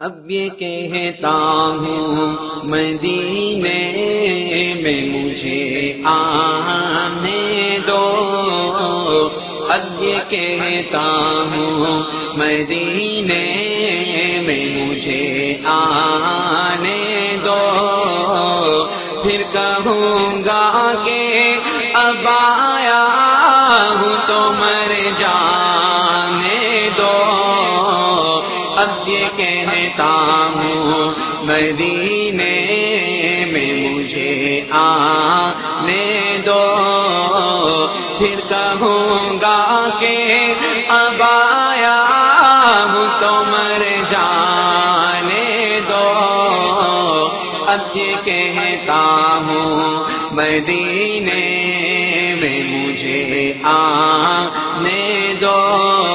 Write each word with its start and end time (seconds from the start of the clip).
अब 0.00 0.28
ये 0.30 0.48
कहता 0.48 1.28
हूँ, 1.28 2.32
मदीने 2.66 3.82
में 4.82 5.24
मुझे 5.24 6.02
आने 6.06 7.78
दो। 7.78 8.02
अब 9.70 10.00
ये 10.02 10.18
कहता 10.18 11.04
हूँ, 11.52 12.00
मदीने 12.38 13.46
में 14.46 14.86
मुझे 14.86 15.62
आने 15.66 17.36
दो। 17.36 17.62
फिर 19.22 19.42
कहूँगा 19.42 20.94
के 20.94 21.54
अब 21.92 22.26
अब 28.84 29.04
ये 29.08 29.28
कहता 29.40 30.08
हूँ, 30.54 31.10
मदीने 31.46 32.56
में 33.52 33.94
मुझे 33.94 34.68
आने 34.72 36.38
दो। 36.38 36.64
फिर 38.18 38.40
कहूँगा 38.52 39.60
के 40.00 40.16
अब 40.88 41.22
आया 41.22 41.96
हूँ 42.90 43.06
तो 43.20 43.32
मर 43.44 43.84
जाने 44.10 45.80
दो। 45.80 46.04
अब 47.66 47.92
ये 47.96 48.14
कहता 48.28 49.00
हूँ, 49.46 50.04
मदीने 50.32 51.44
में 52.42 52.60
मुझे 52.70 53.62
आने 53.66 55.34
दो। 55.34 56.13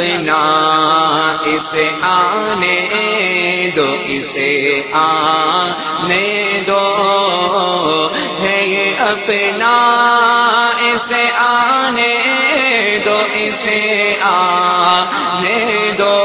अपना 0.00 1.44
इसे 1.46 2.00
आने 2.02 3.72
दो, 3.76 3.92
इसे 3.92 4.80
आने 4.94 6.60
दो। 6.60 8.14
है 8.14 8.68
ये 8.68 8.96
अपना 8.96 9.76
इसे 10.94 11.30
आने 11.30 12.14
दो, 12.98 13.20
इसे 13.20 14.14
आने 14.22 15.92
दो। 15.92 16.16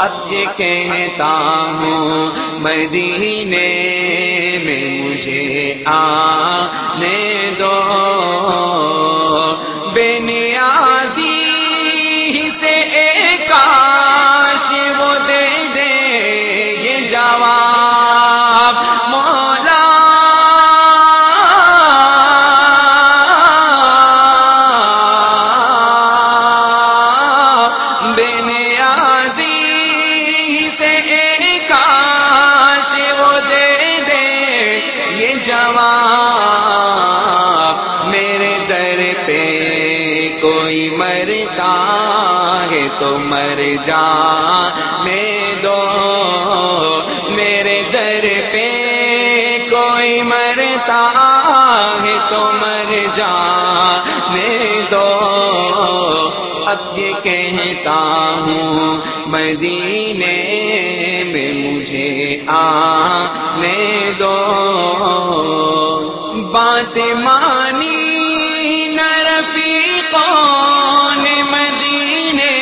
अब 0.00 0.28
ये 0.32 0.46
कहता 0.46 1.32
हूँ, 1.80 2.32
मदीने 2.60 4.01
जवाब 35.46 37.02
मेरे 38.08 38.54
दर 38.68 39.00
पे 39.26 39.42
कोई 40.42 40.80
मरता 40.98 41.74
है 42.72 42.82
तो 43.00 43.10
मर 43.18 43.60
जाने 43.86 45.24
दो, 45.62 45.80
मेरे 47.36 47.78
दर 47.92 48.24
पे 48.52 48.68
कोई 49.68 50.12
मरता 50.22 51.02
है 52.04 52.16
तो 52.30 52.42
मर 52.60 52.90
जाने 53.16 54.52
दो, 54.90 55.08
अब 56.72 56.80
ये 56.98 57.12
कहता 57.26 57.98
हूँ, 58.44 58.80
मदीने 59.32 60.38
में 61.32 61.52
मुझे 61.62 62.10
आने 62.50 63.80
दो 64.18 64.36
बात 66.52 66.98
मानी 66.98 68.94
न 68.94 69.00
रफीकों 69.00 71.22
ने 71.22 71.42
मदीने 71.42 72.56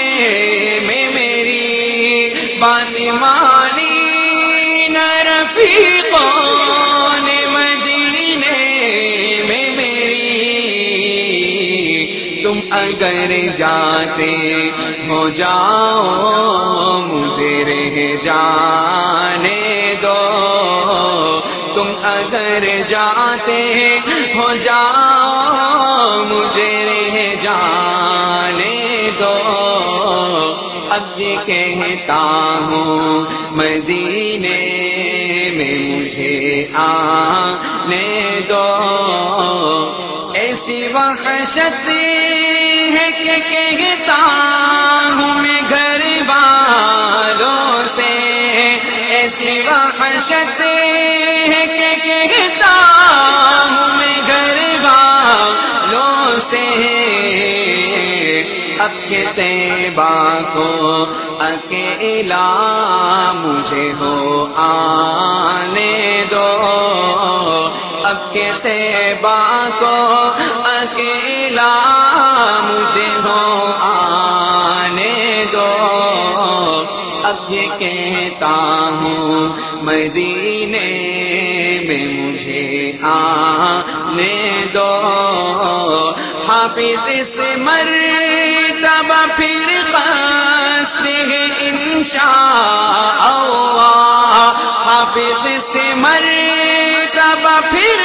में 0.86 1.14
मेरी 1.14 2.58
बात 2.58 3.14
मानी 3.14 4.88
न 4.88 4.96
रफीकों 5.28 7.22
ने 7.22 7.46
मदीने 7.46 9.44
में 9.44 9.76
मेरी। 9.76 12.42
तुम 12.42 12.62
अगर 12.72 13.56
जाते 13.56 14.32
हो 15.08 15.30
जाओ, 15.30 17.00
मुझे 17.00 17.62
रह 17.62 18.24
जाने 18.24 19.59
तुम 21.80 21.88
अगर 21.88 22.86
जाते 22.90 23.62
हो 24.36 24.56
जाओ, 24.56 26.24
मुझे 26.24 27.40
जाने 27.42 29.12
दो। 29.12 29.34
अब 30.90 31.14
ये 31.18 31.36
कहता 31.36 32.20
हूँ, 32.62 33.22
मदीने 33.52 34.60
में 35.58 36.00
मुझे 36.00 36.72
आने 36.76 38.40
दो। 38.40 38.66
ऐसी 40.36 40.88
वहशत 40.88 41.84
है 42.90 43.12
कि 43.12 43.36
कहता 43.36 44.16
ऐसी 49.30 49.60
वहशत 49.60 50.60
है 50.60 51.66
कि 51.66 52.26
कहता 52.28 52.72
हूँ 53.62 53.98
मैं 53.98 54.22
घर 54.22 54.78
वालों 54.86 56.40
से। 56.40 56.80
के 59.12 59.26
अकेला 61.46 62.46
मुझे 63.32 63.90
हो 63.90 64.44
आने 64.58 66.24
दो। 66.24 66.46
अब 68.04 68.16
के 68.16 68.52
को 69.70 70.19
ये 77.50 77.66
कहता 77.72 78.54
हूँ, 78.96 79.30
मदीने 79.84 80.90
में 81.88 82.06
मुझे 82.16 82.98
आने 83.04 84.36
दो। 84.66 84.90
हाफिज 86.46 87.06
से 87.28 87.56
मरतबा 87.56 89.20
फिर 89.26 89.66
कस्त 89.94 91.02
है 91.06 91.44
इंशा 91.68 92.30
अल्लाह। 93.26 94.36
हाफिज 94.88 95.60
से 95.62 95.94
मरतबा 95.94 97.60
फिर 97.60 97.98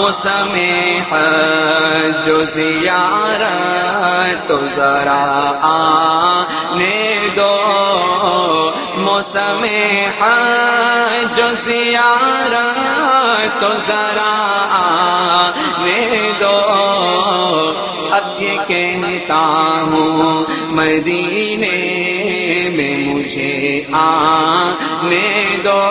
मौसम 0.00 0.52
जो 2.26 2.44
जियारत 2.44 4.44
तो 4.48 4.56
जरा 4.68 5.22
आने 5.64 7.28
दो। 7.28 7.54
मौसम 9.00 9.62
जो 11.36 11.48
जियारत 11.56 13.60
तो 13.60 13.68
जरा 13.68 14.32
आने 14.78 16.32
दो। 16.32 16.56
अब 18.10 18.36
ये 18.40 18.56
कहता 18.56 19.42
हूँ, 19.90 20.46
मदीने 20.76 21.78
में 22.76 23.14
मुझे 23.14 23.86
आने 23.94 25.56
दो। 25.56 25.82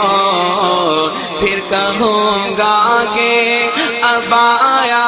फिर 1.39 1.59
कहूँगा 1.73 3.03
के 3.03 3.58
अब 4.19 4.33
आया 4.33 5.03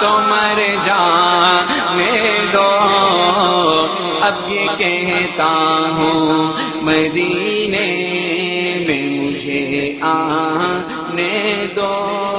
तो 0.00 0.10
मर 0.18 0.58
जाने 0.86 2.12
दो। 2.52 2.68
अब 4.26 4.46
ये 4.50 4.66
कहता 4.66 5.48
हूँ, 5.90 6.48
मदीने 6.84 7.88
में 8.86 9.04
मुझे 9.18 10.00
आने 10.04 11.66
दो। 11.66 12.29